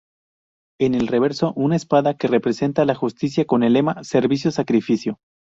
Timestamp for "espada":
1.75-2.15